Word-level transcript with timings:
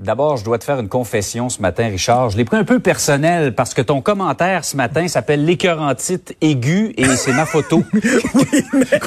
D'abord, 0.00 0.36
je 0.36 0.44
dois 0.44 0.58
te 0.58 0.64
faire 0.64 0.80
une 0.80 0.88
confession 0.88 1.48
ce 1.48 1.62
matin, 1.62 1.86
Richard. 1.86 2.30
Je 2.30 2.36
l'ai 2.36 2.44
pris 2.44 2.56
un 2.56 2.64
peu 2.64 2.80
personnel 2.80 3.54
parce 3.54 3.74
que 3.74 3.80
ton 3.82 4.00
commentaire 4.00 4.64
ce 4.64 4.76
matin 4.76 5.06
s'appelle 5.06 5.44
l'écœurantite 5.44 6.36
aiguë 6.40 6.94
et 6.96 7.06
c'est 7.14 7.32
ma 7.32 7.46
photo 7.46 7.84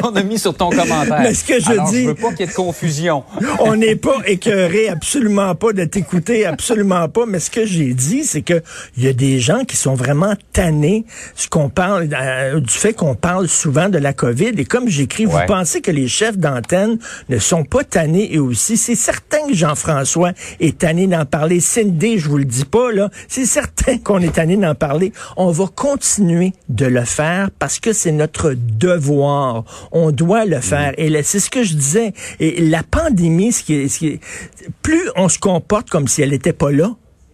qu'on 0.00 0.14
a, 0.14 0.22
mis 0.22 0.38
sur 0.38 0.54
ton 0.56 0.70
commentaire. 0.70 1.20
Mais 1.20 1.34
ce 1.34 1.44
que 1.44 1.60
je 1.60 1.70
Alors, 1.70 1.90
dis, 1.90 2.04
je 2.04 2.08
veux 2.08 2.14
pas 2.14 2.30
qu'il 2.30 2.40
y 2.40 2.42
ait 2.44 2.46
de 2.46 2.54
confusion. 2.54 3.24
on 3.60 3.76
n'est 3.76 3.96
pas 3.96 4.16
écœuré, 4.26 4.88
absolument 4.88 5.54
pas 5.54 5.74
de 5.74 5.84
t'écouter, 5.84 6.46
absolument 6.46 7.06
pas. 7.10 7.26
Mais 7.26 7.38
ce 7.38 7.50
que 7.50 7.66
j'ai 7.66 7.92
dit, 7.92 8.24
c'est 8.24 8.42
que 8.42 8.62
il 8.96 9.04
y 9.04 9.08
a 9.08 9.12
des 9.12 9.38
gens 9.38 9.64
qui 9.64 9.76
sont 9.76 9.94
vraiment 9.94 10.32
tannés 10.54 11.04
ce 11.34 11.46
qu'on 11.48 11.68
parle 11.68 12.08
euh, 12.18 12.58
du 12.58 12.72
fait 12.72 12.94
qu'on 12.94 13.14
parle 13.14 13.48
souvent 13.48 13.90
de 13.90 13.98
la 13.98 14.14
COVID. 14.14 14.52
Et 14.56 14.64
comme 14.64 14.88
j'écris, 14.88 15.26
Ouais. 15.26 15.32
vous 15.42 15.46
pensez 15.46 15.80
que 15.82 15.90
les 15.90 16.08
chefs 16.08 16.38
d'antenne 16.38 16.98
ne 17.28 17.38
sont 17.38 17.64
pas 17.64 17.84
tannés 17.84 18.34
et 18.34 18.38
aussi. 18.38 18.78
C'est 18.78 18.94
certain 18.94 19.46
que 19.48 19.54
Jean-François 19.74 20.32
est 20.60 20.78
tanné 20.78 21.06
d'en 21.08 21.24
parler. 21.26 21.58
Cindy, 21.60 22.18
je 22.18 22.28
vous 22.28 22.38
le 22.38 22.44
dis 22.44 22.64
pas 22.64 22.92
là. 22.92 23.10
C'est 23.28 23.44
certain 23.44 23.98
qu'on 23.98 24.20
est 24.20 24.34
tanné 24.34 24.56
d'en 24.56 24.74
parler. 24.74 25.12
On 25.36 25.50
va 25.50 25.66
continuer 25.66 26.52
de 26.68 26.86
le 26.86 27.04
faire 27.04 27.50
parce 27.58 27.80
que 27.80 27.92
c'est 27.92 28.12
notre 28.12 28.54
devoir. 28.56 29.64
On 29.90 30.12
doit 30.12 30.44
le 30.44 30.60
faire. 30.60 30.92
Et 30.96 31.08
là, 31.08 31.22
c'est 31.24 31.40
ce 31.40 31.50
que 31.50 31.64
je 31.64 31.74
disais. 31.74 32.12
Et 32.38 32.60
la 32.68 32.82
pandémie, 32.84 33.52
ce 33.52 33.64
qui 33.64 33.74
est, 33.74 33.88
ce 33.88 33.98
qui 33.98 34.08
est- 34.08 34.20
plus 34.82 35.02
on 35.16 35.28
se 35.28 35.38
comporte 35.38 35.90
comme 35.90 36.06
si 36.06 36.22
elle 36.22 36.30
n'était 36.30 36.52
pas 36.52 36.70
là, 36.70 36.90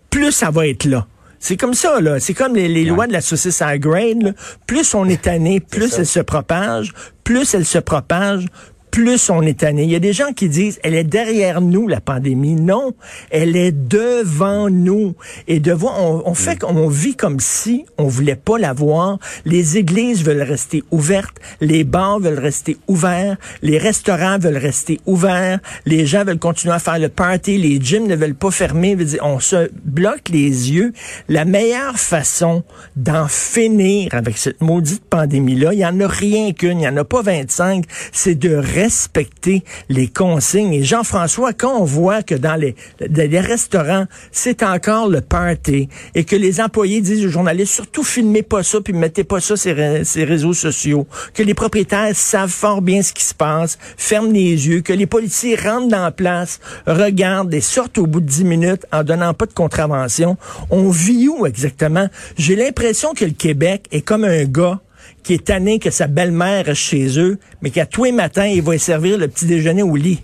plus 0.09 0.33
ça 0.33 0.51
va 0.51 0.67
être 0.67 0.87
là. 0.87 1.07
C'est 1.43 1.57
comme 1.57 1.75
ça, 1.75 2.01
là. 2.01 2.21
C'est 2.21 2.35
comme 2.35 2.55
les, 2.55 2.69
les 2.69 2.85
lois 2.85 3.07
de 3.07 3.13
la 3.13 3.21
saucisse 3.23 3.63
à 3.63 3.77
grain. 3.79 4.33
Plus 4.67 4.95
on 4.95 5.07
est 5.09 5.23
tanné, 5.23 5.61
plus 5.61 5.95
elle 5.99 6.07
se 6.07 6.21
propage. 6.21 6.93
Plus 7.25 7.55
elle 7.55 7.65
se 7.65 7.79
propage, 7.79 8.47
plus 8.91 9.31
on 9.31 9.43
est 9.43 9.61
tanné. 9.61 9.85
Il 9.85 9.91
y 9.91 9.97
a 9.97 10.01
des 10.01 10.13
gens 10.13 10.33
qui 10.33 10.49
disent, 10.49 10.79
elle 10.83 10.95
est 10.95 11.05
derrière 11.05 11.61
nous, 11.61 11.89
la 11.89 12.01
pandémie. 12.01 12.55
Non, 12.55 12.93
elle 13.31 13.57
est 13.57 13.73
devant 13.73 14.71
nous. 14.71 15.15
Et 15.49 15.61
devant, 15.61 15.93
on, 15.99 16.23
on 16.29 16.35
fait 16.35 16.59
qu'on 16.59 16.89
vit 16.89 17.15
comme 17.15 17.41
si 17.41 17.85
on 17.99 18.05
voulait 18.05 18.37
pas 18.37 18.59
la 18.59 18.73
voir. 18.73 19.19
Les 19.45 19.77
églises 19.79 20.25
veulent 20.25 20.43
rester 20.43 20.83
ouvertes, 20.91 21.37
les 21.61 21.85
bars 21.85 22.19
veulent 22.19 22.39
rester 22.39 22.77
ouverts, 22.89 23.37
les 23.63 23.79
restaurants 23.79 24.39
veulent 24.39 24.57
rester 24.57 25.01
ouverts, 25.07 25.61
les 25.87 26.07
gens 26.07 26.25
veulent 26.25 26.39
continuer 26.39 26.75
à 26.75 26.79
faire 26.79 26.99
le 26.99 27.09
party, 27.09 27.59
les 27.59 27.81
gyms 27.81 28.07
ne 28.07 28.17
veulent 28.17 28.35
pas 28.35 28.51
fermer. 28.51 28.97
On 29.23 29.41
se 29.41 29.71
bloque 29.85 30.29
les 30.31 30.73
yeux. 30.73 30.93
La 31.29 31.45
meilleure 31.45 31.99
façon 31.99 32.65
d'en 32.97 33.29
finir 33.29 34.09
avec 34.13 34.37
cette 34.37 34.61
maudite 34.61 35.05
pandémie-là, 35.05 35.73
il 35.73 35.79
n'y 35.79 35.87
en 35.87 36.01
a 36.01 36.09
rien 36.09 36.53
qu'une, 36.53 36.79
il 36.79 36.83
n'y 36.83 36.89
en 36.89 36.97
a 36.97 37.05
pas 37.05 37.23
25, 37.23 37.85
c'est 38.13 38.35
de 38.35 38.55
respecter 38.81 39.63
les 39.89 40.09
consignes. 40.09 40.73
Et 40.73 40.83
Jean-François, 40.83 41.53
quand 41.53 41.81
on 41.81 41.85
voit 41.85 42.23
que 42.23 42.35
dans 42.35 42.57
les, 42.57 42.75
les 43.01 43.41
restaurants, 43.41 44.07
c'est 44.33 44.63
encore 44.63 45.09
le 45.09 45.21
party 45.21 45.89
et 46.15 46.25
que 46.25 46.37
les 46.37 46.61
employés 46.61 47.01
disent 47.01 47.27
aux 47.27 47.31
journalistes, 47.31 47.75
surtout 47.75 48.03
filmez 48.03 48.43
pas 48.43 48.63
ça 48.63 48.81
puis 48.81 48.93
mettez 48.93 49.25
pas 49.25 49.41
ça 49.41 49.57
sur 49.57 49.75
ces 50.05 50.25
réseaux 50.25 50.55
sociaux, 50.55 51.07
que 51.35 51.43
les 51.43 51.55
propriétaires 51.55 52.15
savent 52.15 52.51
fort 52.51 52.83
bien 52.83 53.03
ce 53.03 53.13
qui 53.13 53.25
se 53.25 53.35
passe, 53.35 53.79
ferment 53.97 54.33
les 54.33 54.69
yeux, 54.69 54.81
que 54.81 54.93
les 54.93 55.07
policiers 55.07 55.57
rentrent 55.57 55.89
dans 55.89 56.05
la 56.05 56.11
place, 56.11 56.61
regardent 56.87 57.53
et 57.53 57.61
sortent 57.61 57.99
au 57.99 58.07
bout 58.07 58.21
de 58.21 58.27
10 58.27 58.45
minutes 58.45 58.87
en 58.93 59.05
donnant 59.05 59.35
pas 59.35 59.47
de 59.47 59.53
contravention. 59.53 60.37
On 60.71 60.91
vit 60.91 61.29
où 61.29 61.47
exactement? 61.47 62.09
J'ai 62.39 62.57
l'impression 62.57 63.13
que 63.15 63.25
le 63.25 63.33
Québec 63.33 63.87
est 63.93 64.03
comme 64.03 64.25
un 64.25 64.45
gars 64.45 64.81
qui 65.23 65.35
est 65.35 65.45
tanné 65.47 65.79
que 65.79 65.91
sa 65.91 66.07
belle-mère 66.07 66.67
reste 66.67 66.81
chez 66.81 67.19
eux, 67.19 67.39
mais 67.63 67.71
qu'à 67.71 67.87
tous 67.87 68.05
les 68.05 68.13
matins, 68.13 68.47
il 68.47 68.63
va 68.63 68.75
y 68.75 68.79
servir 68.79 69.19
le 69.19 69.29
petit 69.29 69.47
déjeuner 69.47 69.83
au 69.83 69.97
lit. 69.97 70.21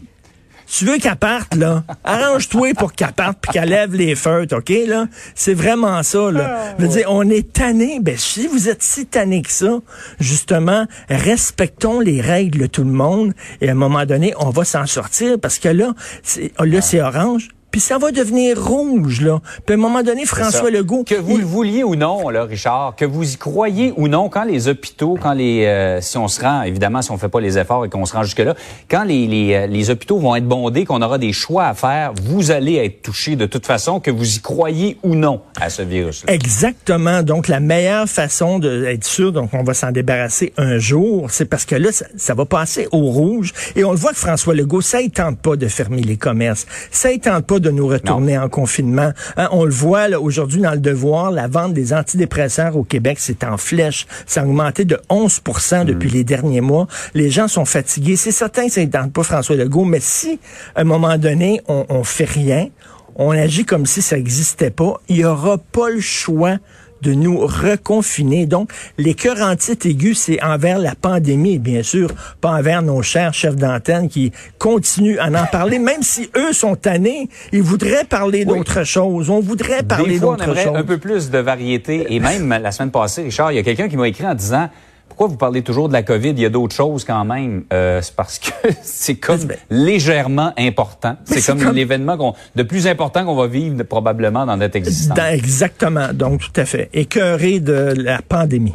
Tu 0.67 0.85
veux 0.85 0.99
qu'elle 0.99 1.17
parte, 1.17 1.55
là, 1.55 1.85
arrange-toi 2.05 2.75
pour 2.75 2.93
qu'elle 2.93 3.13
parte 3.13 3.39
puis 3.41 3.53
qu'elle 3.53 3.69
lève 3.69 3.95
les 3.95 4.17
feutres, 4.17 4.57
OK, 4.57 4.73
là? 4.87 5.07
C'est 5.35 5.55
vraiment 5.55 6.03
ça, 6.03 6.31
là. 6.33 6.75
Je 6.79 6.85
veux 6.85 6.91
dire, 6.91 7.07
on 7.09 7.29
est 7.31 7.53
tanné. 7.53 8.01
Ben, 8.01 8.17
si 8.19 8.49
vous 8.49 8.69
êtes 8.69 8.83
si 8.83 9.07
tanné 9.07 9.43
que 9.43 9.53
ça, 9.53 9.79
justement, 10.19 10.87
respectons 11.09 12.01
les 12.01 12.21
règles 12.21 12.59
de 12.59 12.67
tout 12.67 12.85
le 12.85 12.91
monde 12.91 13.33
et 13.61 13.69
à 13.69 13.73
un 13.73 13.77
moment 13.77 14.05
donné, 14.07 14.35
on 14.39 14.51
va 14.51 14.65
s'en 14.65 14.87
sortir 14.87 15.39
parce 15.41 15.59
que 15.59 15.69
là, 15.69 15.95
c'est, 16.23 16.53
là, 16.59 16.81
c'est 16.81 17.01
orange. 17.01 17.49
Puis 17.77 17.83
ça 17.83 17.99
va 17.99 18.11
devenir 18.11 18.59
rouge, 18.59 19.21
là. 19.21 19.39
Puis 19.67 19.75
à 19.75 19.77
un 19.77 19.81
moment 19.81 20.03
donné, 20.03 20.25
François. 20.25 20.71
Legault... 20.71 21.05
Que 21.05 21.17
vous 21.17 21.33
il- 21.33 21.41
le 21.41 21.45
vouliez 21.45 21.85
ou 21.85 21.95
non, 21.95 22.31
là, 22.31 22.45
Richard, 22.45 22.95
que 22.97 23.05
vous 23.05 23.35
y 23.35 23.37
croyez 23.37 23.93
ou 23.99 24.09
non, 24.09 24.31
quand 24.31 24.45
les 24.45 24.67
hôpitaux, 24.67 25.19
quand 25.21 25.35
les, 25.35 25.67
euh, 25.67 26.01
si 26.01 26.17
on 26.17 26.27
se 26.27 26.41
rend, 26.41 26.63
évidemment, 26.63 27.03
si 27.03 27.11
on 27.11 27.19
fait 27.19 27.29
pas 27.29 27.39
les 27.43 27.59
efforts 27.59 27.85
et 27.85 27.91
qu'on 27.91 28.07
se 28.07 28.15
rend 28.15 28.23
jusque-là, 28.23 28.55
quand 28.91 29.05
les, 29.05 29.27
les, 29.27 29.53
euh, 29.53 29.67
les 29.67 29.91
hôpitaux 29.91 30.19
vont 30.19 30.35
être 30.37 30.49
bondés, 30.49 30.87
qu'on 30.87 31.03
aura 31.03 31.19
des 31.19 31.35
choix 31.35 31.67
à 31.67 31.75
faire, 31.75 32.15
vous 32.23 32.51
allez 32.51 32.77
être 32.77 33.03
touché 33.03 33.37
de 33.37 33.45
toute 33.45 33.67
façon, 33.67 34.01
que 34.01 34.11
vous 34.11 34.37
y 34.37 34.41
croyez 34.41 34.97
ou 35.03 35.15
non 35.15 35.43
à 35.61 35.69
ce 35.69 35.83
virus-là. 35.83 36.33
Exactement. 36.33 37.23
Donc, 37.23 37.47
la 37.47 37.61
meilleure 37.61 38.09
façon 38.09 38.59
d'être 38.59 39.05
sûr, 39.05 39.33
donc 39.33 39.51
on 39.53 39.65
va 39.65 39.75
s'en 39.75 39.93
débarrasser 39.93 40.55
un 40.57 40.79
jour, 40.79 41.31
c'est 41.31 41.45
parce 41.45 41.67
que 41.67 41.75
là, 41.75 41.93
ça, 41.93 42.07
ça 42.17 42.33
va 42.33 42.47
passer 42.47 42.89
au 42.91 43.03
rouge. 43.11 43.53
Et 43.77 43.85
on 43.85 43.91
le 43.91 43.99
voit 43.99 44.13
que 44.13 44.19
François 44.19 44.55
Legault, 44.55 44.81
ça, 44.81 45.03
il 45.03 45.11
tente 45.11 45.39
pas 45.41 45.57
de 45.57 45.69
fermer 45.69 46.01
les 46.01 46.17
commerces. 46.17 46.67
Ça, 46.91 47.13
il 47.13 47.21
tente 47.21 47.45
pas 47.45 47.59
de 47.59 47.66
nous 47.71 47.87
retourner 47.87 48.39
en 48.39 48.49
confinement. 48.49 49.13
Hein, 49.37 49.49
on 49.53 49.65
le 49.65 49.73
voit 49.73 50.09
aujourd'hui 50.19 50.61
dans 50.61 50.73
le 50.73 50.79
devoir, 50.79 51.31
la 51.31 51.49
vente 51.49 51.75
des 51.75 51.93
antidépresseurs 51.93 52.77
au 52.77 52.85
Québec, 52.85 53.19
c'est 53.21 53.45
en 53.45 53.57
flèche. 53.57 54.07
Ça 54.27 54.43
a 54.43 54.45
augmenté 54.45 54.85
de 54.85 54.99
11 55.09 55.43
depuis 55.87 56.11
les 56.11 56.25
derniers 56.25 56.61
mois. 56.61 56.87
Les 57.15 57.31
gens 57.31 57.49
sont 57.49 57.65
fatigués. 57.65 58.17
C'est 58.17 58.33
certain 58.33 58.67
que 58.67 58.73
ça 58.73 58.81
ne 58.81 58.87
tente 58.87 59.13
pas 59.13 59.23
François 59.23 59.57
Legault, 59.57 59.85
mais 59.85 60.01
si, 60.01 60.39
à 60.75 60.81
un 60.83 60.85
moment 60.85 61.17
donné, 61.19 61.61
on, 61.69 61.87
on 61.89 62.05
fait 62.05 62.25
rien, 62.25 62.69
on 63.17 63.31
agit 63.31 63.65
comme 63.65 63.87
si 63.87 64.03
ça 64.03 64.17
n'existait 64.17 64.71
pas, 64.71 65.01
il 65.09 65.17
n'y 65.17 65.25
aura 65.25 65.59
pas 65.59 65.91
le 65.91 66.01
choix 66.01 66.59
de 67.07 67.15
nous 67.15 67.39
reconfiner. 67.39 68.47
Donc, 68.47 68.71
les 68.99 69.15
querantites 69.15 69.87
aigus, 69.87 70.19
c'est 70.19 70.43
envers 70.43 70.79
la 70.79 70.95
pandémie, 70.97 71.59
bien 71.59 71.83
sûr, 71.85 72.11
pas 72.41 72.51
envers 72.51 72.83
nos 72.83 73.01
chers 73.03 73.33
chefs 73.33 73.55
d'antenne 73.55 74.09
qui 74.09 74.33
continuent 74.59 75.19
à 75.21 75.29
en 75.29 75.47
parler, 75.47 75.79
même 75.79 76.03
si 76.03 76.29
eux 76.37 76.53
sont 76.53 76.75
tannés, 76.75 77.29
ils 77.53 77.63
voudraient 77.63 78.05
parler 78.05 78.45
Oui. 78.47 78.59
d'autre 78.59 78.83
chose. 78.85 79.31
On 79.31 79.41
voudrait 79.41 79.85
parler 79.85 80.19
d'autre 80.19 80.55
chose. 80.57 80.75
un 80.75 80.83
peu 80.83 80.99
plus 80.99 81.31
de 81.31 81.39
variété. 81.39 82.07
Et 82.11 82.19
même 82.19 82.49
la 82.49 82.73
semaine 82.73 82.91
passée, 82.91 83.23
Richard, 83.23 83.53
il 83.53 83.57
y 83.57 83.59
a 83.59 83.63
quelqu'un 83.63 83.89
qui 83.89 83.97
m'a 83.97 84.09
écrit 84.09 84.27
en 84.27 84.35
disant 84.35 84.69
pourquoi 85.17 85.29
vous 85.29 85.39
parlez 85.39 85.63
toujours 85.63 85.89
de 85.89 85.95
la 85.95 86.03
COVID? 86.03 86.29
Il 86.33 86.41
y 86.41 86.45
a 86.45 86.51
d'autres 86.51 86.77
choses 86.77 87.03
quand 87.03 87.25
même. 87.25 87.65
Euh, 87.73 88.03
c'est 88.03 88.15
parce 88.15 88.39
que 88.39 88.51
c'est 88.83 89.15
comme 89.17 89.49
légèrement 89.71 90.53
important. 90.59 91.17
C'est 91.25 91.41
comme, 91.47 91.59
comme- 91.63 91.75
l'événement 91.75 92.37
de 92.55 92.63
plus 92.63 92.87
important 92.87 93.25
qu'on 93.25 93.35
va 93.35 93.47
vivre 93.47 93.83
probablement 93.85 94.45
dans 94.45 94.59
notre 94.59 94.77
existence. 94.77 95.17
Dans- 95.17 95.33
exactement. 95.33 96.13
Donc, 96.13 96.41
tout 96.43 96.61
à 96.61 96.67
fait. 96.67 96.91
Écœuré 96.93 97.61
de 97.61 97.95
la 97.97 98.21
pandémie. 98.21 98.75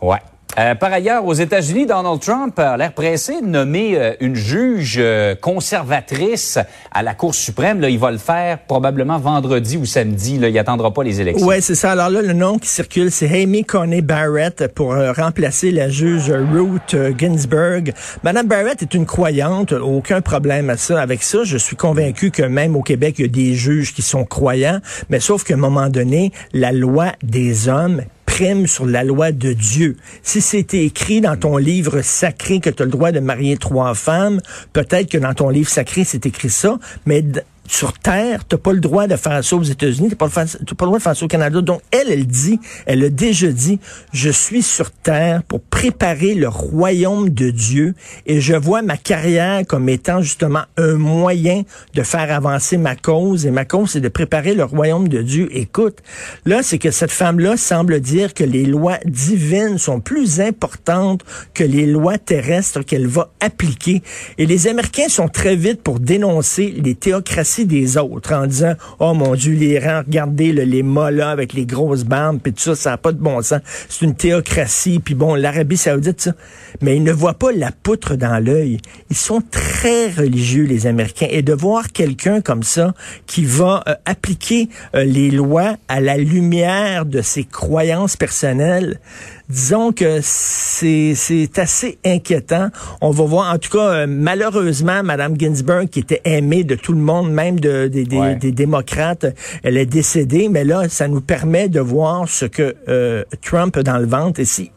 Ouais. 0.00 0.18
Euh, 0.58 0.74
par 0.74 0.92
ailleurs, 0.92 1.24
aux 1.24 1.34
États-Unis, 1.34 1.86
Donald 1.86 2.18
Trump 2.20 2.58
a 2.58 2.76
l'air 2.76 2.92
pressé 2.92 3.40
de 3.40 3.46
nommer 3.46 3.96
euh, 3.96 4.14
une 4.18 4.34
juge 4.34 4.96
euh, 4.98 5.36
conservatrice 5.36 6.58
à 6.90 7.04
la 7.04 7.14
Cour 7.14 7.32
suprême. 7.32 7.80
Là, 7.80 7.88
il 7.90 7.98
va 7.98 8.10
le 8.10 8.18
faire 8.18 8.58
probablement 8.66 9.18
vendredi 9.18 9.76
ou 9.76 9.84
samedi. 9.84 10.36
Là, 10.36 10.48
il 10.48 10.58
attendra 10.58 10.92
pas 10.92 11.04
les 11.04 11.20
élections. 11.20 11.46
Ouais, 11.46 11.60
c'est 11.60 11.76
ça. 11.76 11.92
Alors 11.92 12.10
là, 12.10 12.22
le 12.22 12.32
nom 12.32 12.58
qui 12.58 12.66
circule, 12.66 13.12
c'est 13.12 13.40
Amy 13.40 13.64
Coney 13.64 14.00
Barrett 14.00 14.66
pour 14.74 14.96
remplacer 15.16 15.70
la 15.70 15.88
juge 15.88 16.32
Ruth 16.32 16.96
Ginsburg. 17.16 17.92
Madame 18.24 18.48
Barrett 18.48 18.82
est 18.82 18.94
une 18.94 19.06
croyante, 19.06 19.72
aucun 19.72 20.20
problème 20.20 20.70
à 20.70 20.76
ça. 20.76 21.00
Avec 21.00 21.22
ça, 21.22 21.44
je 21.44 21.56
suis 21.56 21.76
convaincu 21.76 22.32
que 22.32 22.42
même 22.42 22.74
au 22.74 22.82
Québec, 22.82 23.16
il 23.18 23.22
y 23.22 23.24
a 23.26 23.28
des 23.28 23.54
juges 23.54 23.94
qui 23.94 24.02
sont 24.02 24.24
croyants, 24.24 24.80
mais 25.08 25.20
sauf 25.20 25.44
qu'à 25.44 25.54
un 25.54 25.58
moment 25.58 25.88
donné, 25.88 26.32
la 26.52 26.72
loi 26.72 27.12
des 27.22 27.68
hommes 27.68 28.02
sur 28.66 28.86
la 28.86 29.02
loi 29.02 29.32
de 29.32 29.52
Dieu. 29.52 29.96
Si 30.22 30.40
c'était 30.40 30.84
écrit 30.84 31.20
dans 31.20 31.36
ton 31.36 31.56
livre 31.56 32.02
sacré 32.02 32.60
que 32.60 32.70
tu 32.70 32.82
as 32.82 32.84
le 32.84 32.90
droit 32.92 33.10
de 33.10 33.18
marier 33.18 33.56
trois 33.56 33.94
femmes, 33.94 34.40
peut-être 34.72 35.10
que 35.10 35.18
dans 35.18 35.34
ton 35.34 35.48
livre 35.48 35.68
sacré, 35.68 36.04
c'est 36.04 36.24
écrit 36.24 36.48
ça, 36.48 36.78
mais 37.04 37.24
sur 37.68 37.92
Terre, 37.92 38.44
t'as 38.44 38.56
pas 38.56 38.72
le 38.72 38.80
droit 38.80 39.06
de 39.06 39.16
faire 39.16 39.44
ça 39.44 39.56
aux 39.56 39.62
États-Unis, 39.62 40.08
t'as 40.10 40.16
pas, 40.16 40.28
pas 40.28 40.44
le 40.44 40.74
droit 40.74 40.98
de 40.98 41.02
faire 41.02 41.16
ça 41.16 41.24
au 41.24 41.28
Canada. 41.28 41.60
Donc, 41.60 41.82
elle, 41.90 42.10
elle 42.10 42.26
dit, 42.26 42.58
elle 42.86 43.04
a 43.04 43.10
déjà 43.10 43.48
dit, 43.48 43.78
je 44.12 44.30
suis 44.30 44.62
sur 44.62 44.90
Terre 44.90 45.42
pour 45.42 45.60
préparer 45.60 46.34
le 46.34 46.48
royaume 46.48 47.30
de 47.30 47.50
Dieu 47.50 47.94
et 48.26 48.40
je 48.40 48.54
vois 48.54 48.82
ma 48.82 48.96
carrière 48.96 49.66
comme 49.66 49.88
étant 49.88 50.22
justement 50.22 50.62
un 50.76 50.94
moyen 50.94 51.62
de 51.94 52.02
faire 52.02 52.32
avancer 52.32 52.78
ma 52.78 52.96
cause 52.96 53.46
et 53.46 53.50
ma 53.50 53.64
cause, 53.64 53.90
c'est 53.90 54.00
de 54.00 54.08
préparer 54.08 54.54
le 54.54 54.64
royaume 54.64 55.08
de 55.08 55.22
Dieu. 55.22 55.48
Écoute, 55.52 55.98
là, 56.46 56.62
c'est 56.62 56.78
que 56.78 56.90
cette 56.90 57.10
femme-là 57.10 57.56
semble 57.56 58.00
dire 58.00 58.34
que 58.34 58.44
les 58.44 58.64
lois 58.64 58.98
divines 59.04 59.78
sont 59.78 60.00
plus 60.00 60.40
importantes 60.40 61.24
que 61.54 61.64
les 61.64 61.86
lois 61.86 62.18
terrestres 62.18 62.82
qu'elle 62.82 63.06
va 63.06 63.30
appliquer. 63.40 64.02
Et 64.38 64.46
les 64.46 64.68
Américains 64.68 65.08
sont 65.08 65.28
très 65.28 65.56
vite 65.56 65.82
pour 65.82 66.00
dénoncer 66.00 66.74
les 66.82 66.94
théocraties 66.94 67.57
des 67.64 67.96
autres 67.96 68.34
en 68.34 68.46
disant, 68.46 68.74
oh 68.98 69.14
mon 69.14 69.34
Dieu, 69.34 69.52
l'Iran, 69.54 70.02
regardez 70.06 70.52
là, 70.52 70.64
les 70.64 70.82
mollas 70.82 71.30
avec 71.30 71.52
les 71.52 71.66
grosses 71.66 72.04
bambes, 72.04 72.40
puis 72.42 72.52
tout 72.52 72.60
ça, 72.60 72.74
ça 72.74 72.90
n'a 72.90 72.96
pas 72.96 73.12
de 73.12 73.18
bon 73.18 73.42
sens. 73.42 73.60
C'est 73.88 74.04
une 74.04 74.14
théocratie, 74.14 74.98
puis 74.98 75.14
bon, 75.14 75.34
l'Arabie 75.34 75.76
saoudite, 75.76 76.20
ça. 76.20 76.32
Mais 76.80 76.96
ils 76.96 77.02
ne 77.02 77.12
voient 77.12 77.34
pas 77.34 77.52
la 77.52 77.70
poutre 77.72 78.16
dans 78.16 78.42
l'œil. 78.42 78.78
Ils 79.10 79.16
sont 79.16 79.42
très 79.50 80.10
religieux, 80.10 80.64
les 80.64 80.86
Américains. 80.86 81.28
Et 81.30 81.42
de 81.42 81.52
voir 81.52 81.92
quelqu'un 81.92 82.40
comme 82.40 82.62
ça 82.62 82.94
qui 83.26 83.44
va 83.44 83.82
euh, 83.88 83.94
appliquer 84.04 84.68
euh, 84.94 85.04
les 85.04 85.30
lois 85.30 85.76
à 85.88 86.00
la 86.00 86.16
lumière 86.16 87.06
de 87.06 87.22
ses 87.22 87.44
croyances 87.44 88.16
personnelles, 88.16 89.00
disons 89.48 89.92
que 89.92 90.20
c'est 90.22 91.14
c'est 91.14 91.58
assez 91.58 91.98
inquiétant. 92.04 92.68
On 93.00 93.10
va 93.10 93.24
voir, 93.24 93.52
en 93.54 93.58
tout 93.58 93.70
cas, 93.70 93.78
euh, 93.90 94.06
malheureusement, 94.08 95.02
Madame 95.02 95.38
Ginsburg, 95.38 95.88
qui 95.88 96.00
était 96.00 96.20
aimée 96.24 96.64
de 96.64 96.74
tout 96.74 96.92
le 96.92 97.00
monde, 97.00 97.30
même 97.32 97.58
de, 97.60 97.88
des- 97.88 98.04
des- 98.04 98.18
Ouais. 98.18 98.34
des 98.36 98.52
démocrates, 98.52 99.26
elle 99.62 99.76
est 99.76 99.86
décédée, 99.86 100.48
mais 100.48 100.64
là, 100.64 100.88
ça 100.88 101.08
nous 101.08 101.20
permet 101.20 101.68
de 101.68 101.80
voir 101.80 102.28
ce 102.28 102.44
que 102.44 102.74
euh, 102.88 103.24
Trump 103.42 103.76
a 103.76 103.82
dans 103.82 103.98
le 103.98 104.06
ventre. 104.06 104.40
Et 104.40 104.44
si, 104.44 104.70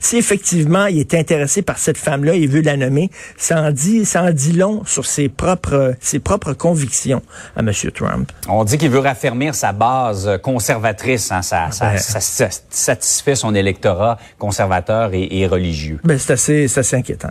si 0.00 0.16
effectivement 0.16 0.86
il 0.86 0.98
est 1.00 1.14
intéressé 1.14 1.62
par 1.62 1.78
cette 1.78 1.98
femme-là, 1.98 2.34
il 2.34 2.48
veut 2.48 2.62
la 2.62 2.76
nommer, 2.76 3.10
ça 3.36 3.60
en 3.62 3.72
dit, 3.72 4.04
ça 4.04 4.22
en 4.22 4.30
dit 4.30 4.52
long 4.52 4.82
sur 4.86 5.04
ses 5.06 5.28
propres, 5.28 5.94
ses 6.00 6.18
propres 6.20 6.52
convictions 6.52 7.22
à 7.56 7.60
M. 7.60 7.72
Trump. 7.94 8.30
On 8.48 8.64
dit 8.64 8.78
qu'il 8.78 8.90
veut 8.90 9.00
raffermir 9.00 9.54
sa 9.54 9.72
base 9.72 10.30
conservatrice. 10.42 11.30
Hein, 11.32 11.42
ça, 11.42 11.70
ça- 11.72 11.98
ça- 11.98 12.20
ça 12.20 12.48
satisfait 12.70 13.34
son 13.34 13.54
électorat 13.54 13.97
conservateur 14.38 15.12
et, 15.14 15.28
et 15.30 15.46
religieux. 15.46 16.00
Ben, 16.04 16.18
c'est 16.18 16.32
assez, 16.32 16.68
c'est 16.68 16.80
assez 16.80 16.96
inquiétant. 16.96 17.30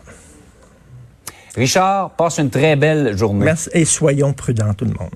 Richard, 1.55 2.11
passe 2.11 2.37
une 2.37 2.51
très 2.51 2.75
belle 2.75 3.17
journée. 3.17 3.45
Merci 3.45 3.69
et 3.73 3.85
soyons 3.85 4.31
prudents 4.33 4.73
tout 4.73 4.85
le 4.85 4.93
monde. 4.93 5.09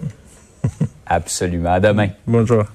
Absolument. 1.05 1.73
À 1.73 1.79
demain. 1.79 2.09
Bonjour. 2.25 2.65